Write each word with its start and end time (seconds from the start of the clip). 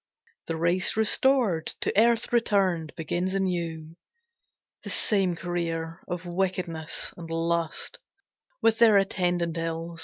The 0.47 0.57
race 0.57 0.97
restored, 0.97 1.67
to 1.81 1.95
earth 1.95 2.33
returned, 2.33 2.91
begins 2.95 3.35
anew 3.35 3.97
The 4.81 4.89
same 4.89 5.35
career 5.35 6.01
of 6.07 6.25
wickedness 6.25 7.13
and 7.17 7.29
lust, 7.29 7.99
With 8.63 8.79
their 8.79 8.97
attendant 8.97 9.59
ills. 9.59 9.99